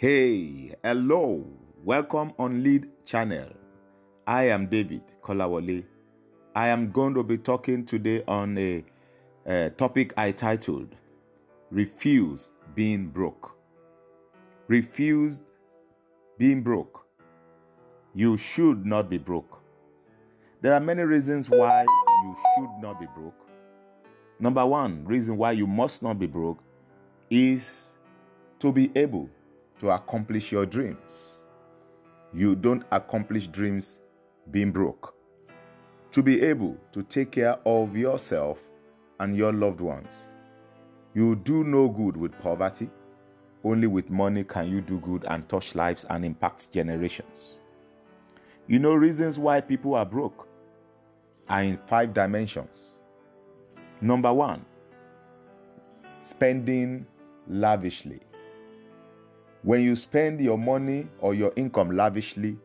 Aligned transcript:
Hey, 0.00 0.74
hello, 0.82 1.46
welcome 1.84 2.32
on 2.38 2.62
Lead 2.62 2.88
Channel. 3.04 3.50
I 4.26 4.48
am 4.48 4.66
David 4.66 5.02
Kolawole. 5.22 5.84
I 6.54 6.68
am 6.68 6.90
going 6.90 7.12
to 7.12 7.22
be 7.22 7.36
talking 7.36 7.84
today 7.84 8.22
on 8.26 8.56
a, 8.56 8.82
a 9.44 9.68
topic 9.68 10.14
I 10.16 10.32
titled 10.32 10.96
Refuse 11.70 12.50
Being 12.74 13.08
Broke. 13.08 13.54
Refuse 14.68 15.42
being 16.38 16.62
broke. 16.62 17.04
You 18.14 18.38
should 18.38 18.86
not 18.86 19.10
be 19.10 19.18
broke. 19.18 19.62
There 20.62 20.72
are 20.72 20.80
many 20.80 21.02
reasons 21.02 21.50
why 21.50 21.82
you 21.82 22.36
should 22.54 22.70
not 22.80 22.98
be 22.98 23.06
broke. 23.14 23.46
Number 24.38 24.64
one 24.64 25.04
reason 25.04 25.36
why 25.36 25.52
you 25.52 25.66
must 25.66 26.02
not 26.02 26.18
be 26.18 26.26
broke 26.26 26.62
is 27.28 27.92
to 28.60 28.72
be 28.72 28.90
able 28.94 29.28
to 29.80 29.90
accomplish 29.90 30.52
your 30.52 30.66
dreams. 30.66 31.42
You 32.32 32.54
don't 32.54 32.84
accomplish 32.92 33.48
dreams 33.48 33.98
being 34.50 34.70
broke. 34.70 35.14
To 36.12 36.22
be 36.22 36.42
able 36.42 36.76
to 36.92 37.02
take 37.02 37.32
care 37.32 37.56
of 37.66 37.96
yourself 37.96 38.58
and 39.18 39.36
your 39.36 39.52
loved 39.52 39.80
ones. 39.80 40.34
You 41.14 41.34
do 41.34 41.64
no 41.64 41.88
good 41.88 42.16
with 42.16 42.38
poverty. 42.40 42.90
Only 43.64 43.86
with 43.86 44.10
money 44.10 44.44
can 44.44 44.68
you 44.70 44.80
do 44.80 45.00
good 45.00 45.24
and 45.28 45.48
touch 45.48 45.74
lives 45.74 46.04
and 46.08 46.24
impact 46.24 46.72
generations. 46.72 47.58
You 48.66 48.78
know, 48.78 48.94
reasons 48.94 49.38
why 49.38 49.60
people 49.60 49.94
are 49.94 50.06
broke 50.06 50.46
are 51.48 51.62
in 51.62 51.78
five 51.86 52.14
dimensions. 52.14 52.96
Number 54.00 54.32
one, 54.32 54.64
spending 56.20 57.06
lavishly. 57.48 58.20
When 59.62 59.82
you 59.82 59.94
spend 59.94 60.40
your 60.40 60.56
money 60.56 61.06
or 61.20 61.34
your 61.34 61.52
income 61.54 61.90
lavishly, 61.90 62.56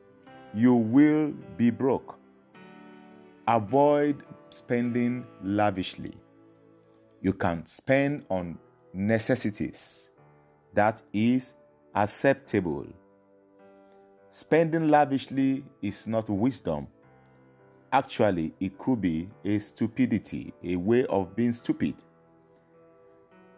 you 0.53 0.75
will 0.75 1.33
be 1.57 1.69
broke. 1.69 2.17
Avoid 3.47 4.23
spending 4.49 5.25
lavishly. 5.43 6.13
You 7.21 7.33
can 7.33 7.65
spend 7.65 8.25
on 8.29 8.57
necessities 8.93 10.11
that 10.73 11.01
is 11.11 11.55
acceptable. 11.93 12.87
Spending 14.29 14.89
lavishly 14.89 15.65
is 15.81 16.07
not 16.07 16.29
wisdom. 16.29 16.87
Actually, 17.91 18.53
it 18.59 18.77
could 18.77 19.01
be 19.01 19.29
a 19.43 19.59
stupidity, 19.59 20.53
a 20.63 20.75
way 20.77 21.05
of 21.07 21.35
being 21.35 21.53
stupid. 21.53 21.95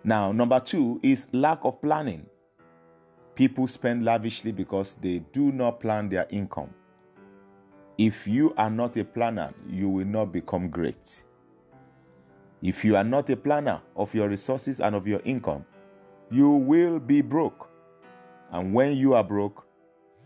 Now, 0.04 0.32
number 0.32 0.60
two 0.60 1.00
is 1.04 1.28
lack 1.34 1.60
of 1.64 1.82
planning. 1.82 2.26
People 3.38 3.68
spend 3.68 4.04
lavishly 4.04 4.52
because 4.52 4.96
they 4.96 5.20
do 5.32 5.52
not 5.52 5.80
plan 5.80 6.10
their 6.10 6.26
income. 6.32 6.74
If 7.96 8.28
you 8.28 8.52
are 8.58 8.72
not 8.72 8.98
a 8.98 9.06
planner, 9.06 9.54
you 9.70 9.88
will 9.90 10.08
not 10.08 10.32
become 10.32 10.70
great. 10.70 11.22
If 12.64 12.84
you 12.84 12.96
are 12.96 13.04
not 13.04 13.30
a 13.30 13.38
planner 13.38 13.80
of 13.96 14.16
your 14.16 14.28
resources 14.28 14.80
and 14.80 14.96
of 14.96 15.06
your 15.06 15.22
income, 15.24 15.64
you 16.32 16.50
will 16.50 16.98
be 17.00 17.22
broke. 17.22 17.70
And 18.50 18.74
when 18.74 18.98
you 18.98 19.14
are 19.14 19.24
broke, 19.24 19.68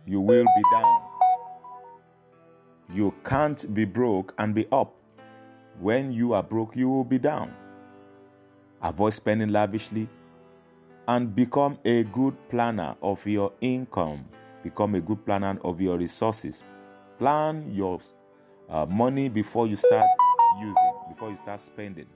you 0.08 0.22
will 0.22 0.46
be 0.46 0.64
down. 0.72 1.02
You 2.94 3.14
can't 3.25 3.73
be 3.73 3.84
broke 3.84 4.34
and 4.38 4.56
be 4.56 4.68
up. 4.72 4.96
When 5.81 6.14
you 6.14 6.31
are 6.31 6.44
broke, 6.44 6.78
you 6.78 6.88
will 6.88 7.03
be 7.03 7.20
down. 7.20 7.53
Avoid 8.81 9.14
spending 9.16 9.50
lavishly 9.50 10.08
and 11.07 11.35
become 11.35 11.77
a 11.85 12.03
good 12.03 12.35
planner 12.49 12.95
of 13.02 13.25
your 13.25 13.53
income. 13.61 14.25
Become 14.63 14.95
a 14.95 15.02
good 15.02 15.25
planner 15.25 15.57
of 15.63 15.81
your 15.81 15.97
resources. 15.97 16.63
Plan 17.17 17.71
your 17.73 17.99
uh, 18.69 18.85
money 18.85 19.29
before 19.29 19.67
you 19.67 19.75
start 19.75 20.07
using, 20.59 20.94
before 21.09 21.29
you 21.29 21.35
start 21.35 21.59
spending. 21.59 22.07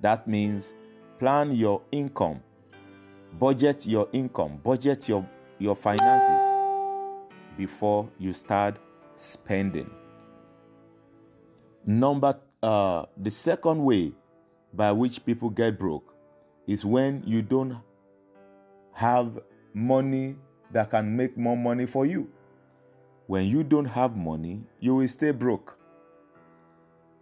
That 0.00 0.28
means 0.28 0.72
plan 1.18 1.52
your 1.52 1.82
income, 1.90 2.42
budget 3.38 3.86
your 3.86 4.08
income, 4.12 4.60
budget 4.62 5.08
your, 5.08 5.28
your 5.58 5.74
finances 5.74 6.42
before 7.56 8.08
you 8.18 8.32
start 8.32 8.78
spending. 9.16 9.90
Number 11.84 12.38
uh, 12.62 13.06
the 13.16 13.30
second 13.30 13.84
way 13.84 14.12
by 14.72 14.92
which 14.92 15.24
people 15.24 15.50
get 15.50 15.78
broke 15.78 16.14
is 16.66 16.84
when 16.84 17.22
you 17.26 17.42
don't 17.42 17.78
have 18.98 19.38
money 19.72 20.34
that 20.72 20.90
can 20.90 21.16
make 21.16 21.38
more 21.38 21.56
money 21.56 21.86
for 21.86 22.04
you. 22.04 22.28
When 23.28 23.44
you 23.44 23.62
don't 23.62 23.84
have 23.84 24.16
money, 24.16 24.64
you 24.80 24.96
will 24.96 25.06
stay 25.06 25.30
broke. 25.30 25.78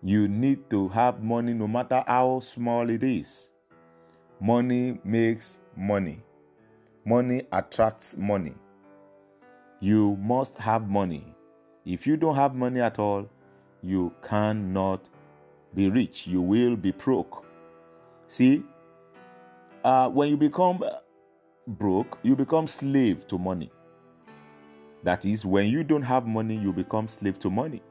You 0.03 0.27
need 0.27 0.71
to 0.71 0.89
have 0.89 1.23
money 1.23 1.53
no 1.53 1.69
matter 1.69 2.03
how 2.07 2.41
small 2.41 2.89
it 2.89 3.05
is. 3.05 3.51
Money 4.41 4.99
makes 5.05 5.59
money. 5.77 6.23
Money 7.05 7.43
attracts 7.53 8.17
money. 8.17 8.55
You 9.79 10.17
must 10.17 10.57
have 10.57 10.89
money. 10.89 11.27
If 11.85 12.07
you 12.07 12.17
don't 12.17 12.37
have 12.37 12.55
money 12.55 12.81
at 12.81 12.99
all, 12.99 13.29
you 13.83 14.15
cannot 14.27 15.11
be 15.75 15.91
rich. 15.91 16.27
You 16.27 16.41
will 16.41 16.75
be 16.75 16.93
broke. 16.93 17.45
See, 18.29 18.65
uh, 19.85 20.09
when 20.09 20.31
you 20.31 20.39
become 20.39 20.83
broke, 21.67 22.19
you 22.23 22.37
become 22.37 22.67
slave 22.67 23.27
to 23.29 23.39
money. 23.39 23.71
That 25.03 25.25
is, 25.25 25.45
when 25.45 25.69
you 25.69 25.85
don't 25.85 26.03
have 26.03 26.27
money, 26.27 26.57
you 26.57 26.73
become 26.73 27.09
slave 27.09 27.39
to 27.41 27.51
money. 27.51 27.83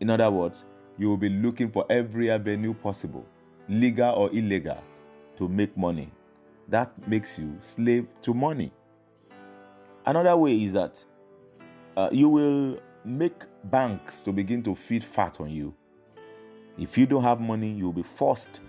In 0.00 0.10
other 0.10 0.30
words, 0.30 0.64
you 0.96 1.08
will 1.08 1.16
be 1.16 1.28
looking 1.28 1.70
for 1.70 1.84
every 1.90 2.30
avenue 2.30 2.74
possible, 2.74 3.26
legal 3.68 4.14
or 4.14 4.30
illegal, 4.30 4.82
to 5.36 5.48
make 5.48 5.76
money. 5.76 6.10
That 6.68 6.92
makes 7.08 7.38
you 7.38 7.56
slave 7.60 8.06
to 8.22 8.34
money. 8.34 8.72
Another 10.04 10.36
way 10.36 10.62
is 10.62 10.72
that 10.72 11.04
uh, 11.96 12.08
you 12.12 12.28
will 12.28 12.80
make 13.04 13.44
banks 13.64 14.20
to 14.22 14.32
begin 14.32 14.62
to 14.64 14.74
feed 14.74 15.04
fat 15.04 15.40
on 15.40 15.50
you. 15.50 15.74
If 16.76 16.96
you 16.96 17.06
don't 17.06 17.22
have 17.22 17.40
money, 17.40 17.70
you'll 17.72 17.92
be 17.92 18.02
forced 18.02 18.60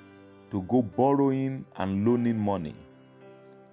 to 0.51 0.61
go 0.63 0.81
borrowing 0.81 1.65
and 1.75 2.05
loaning 2.05 2.39
money 2.39 2.75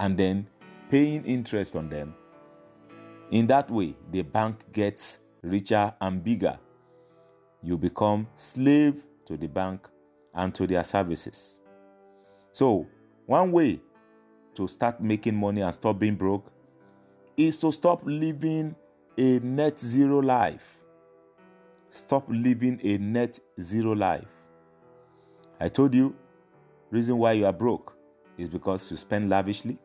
and 0.00 0.16
then 0.16 0.46
paying 0.90 1.24
interest 1.24 1.76
on 1.76 1.88
them. 1.88 2.14
In 3.30 3.46
that 3.48 3.70
way, 3.70 3.94
the 4.12 4.22
bank 4.22 4.72
gets 4.72 5.18
richer 5.42 5.92
and 6.00 6.22
bigger. 6.22 6.58
You 7.62 7.76
become 7.76 8.28
slave 8.36 9.02
to 9.26 9.36
the 9.36 9.48
bank 9.48 9.88
and 10.34 10.54
to 10.54 10.66
their 10.66 10.84
services. 10.84 11.60
So, 12.52 12.86
one 13.26 13.50
way 13.50 13.80
to 14.54 14.68
start 14.68 15.00
making 15.00 15.34
money 15.34 15.60
and 15.60 15.74
stop 15.74 15.98
being 15.98 16.14
broke 16.14 16.50
is 17.36 17.56
to 17.58 17.72
stop 17.72 18.02
living 18.04 18.74
a 19.18 19.38
net 19.40 19.78
zero 19.78 20.20
life. 20.20 20.78
Stop 21.90 22.24
living 22.28 22.80
a 22.82 22.98
net 22.98 23.38
zero 23.60 23.92
life. 23.92 24.28
I 25.58 25.68
told 25.68 25.94
you, 25.94 26.14
reason 26.90 27.18
why 27.18 27.32
you 27.32 27.46
are 27.46 27.52
broke 27.52 27.96
is 28.38 28.48
because 28.48 28.90
you 28.90 28.96
spend 28.96 29.28
lavishly. 29.28 29.78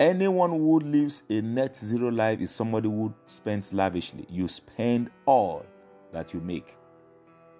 Anyone 0.00 0.50
who 0.50 0.80
lives 0.80 1.22
a 1.30 1.40
net 1.40 1.76
zero 1.76 2.10
life 2.10 2.40
is 2.40 2.50
somebody 2.50 2.88
who 2.88 3.14
spends 3.26 3.72
lavishly. 3.72 4.26
You 4.28 4.48
spend 4.48 5.08
all 5.24 5.64
that 6.12 6.34
you 6.34 6.40
make. 6.40 6.76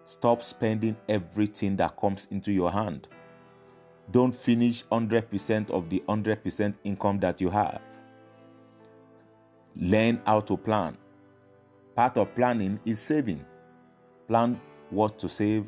Stop 0.04 0.42
spending 0.42 0.96
everything 1.08 1.76
that 1.76 1.96
comes 1.96 2.26
into 2.32 2.50
your 2.50 2.72
hand. 2.72 3.06
Don't 4.10 4.34
finish 4.34 4.84
100% 4.86 5.70
of 5.70 5.88
the 5.88 6.02
100% 6.08 6.74
income 6.82 7.20
that 7.20 7.40
you 7.40 7.50
have. 7.50 7.80
Learn 9.76 10.20
how 10.26 10.40
to 10.40 10.56
plan. 10.56 10.96
Part 11.94 12.18
of 12.18 12.34
planning 12.34 12.80
is 12.84 12.98
saving. 12.98 13.44
Plan 14.26 14.60
what 14.90 15.18
to 15.20 15.28
save, 15.28 15.66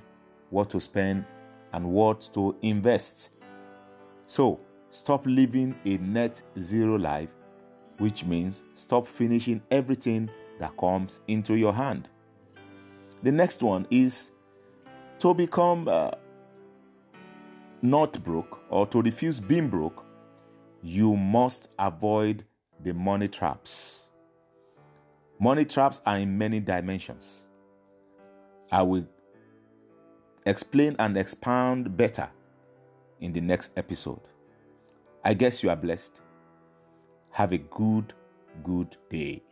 what 0.50 0.68
to 0.70 0.80
spend, 0.80 1.24
and 1.72 1.86
what 1.86 2.28
to 2.34 2.56
invest. 2.62 3.30
So, 4.26 4.60
stop 4.90 5.24
living 5.26 5.74
a 5.84 5.98
net 5.98 6.42
zero 6.58 6.96
life, 6.96 7.30
which 7.98 8.24
means 8.24 8.64
stop 8.74 9.06
finishing 9.06 9.62
everything 9.70 10.30
that 10.58 10.76
comes 10.76 11.20
into 11.28 11.54
your 11.54 11.72
hand. 11.72 12.08
The 13.22 13.32
next 13.32 13.62
one 13.62 13.86
is 13.90 14.30
to 15.18 15.34
become 15.34 15.88
uh, 15.88 16.10
not 17.82 18.22
broke 18.24 18.60
or 18.68 18.86
to 18.88 19.02
refuse 19.02 19.40
being 19.40 19.68
broke, 19.68 20.04
you 20.82 21.16
must 21.16 21.68
avoid 21.78 22.44
the 22.82 22.92
money 22.92 23.28
traps. 23.28 24.10
Money 25.38 25.64
traps 25.64 26.00
are 26.06 26.18
in 26.18 26.36
many 26.36 26.60
dimensions. 26.60 27.44
I 28.70 28.82
will 28.82 29.06
explain 30.44 30.96
and 30.98 31.16
expound 31.16 31.96
better 31.96 32.28
in 33.20 33.32
the 33.32 33.40
next 33.40 33.72
episode. 33.76 34.20
I 35.26 35.34
guess 35.34 35.60
you 35.60 35.70
are 35.70 35.76
blessed. 35.76 36.20
Have 37.32 37.50
a 37.50 37.58
good, 37.58 38.14
good 38.62 38.96
day. 39.10 39.42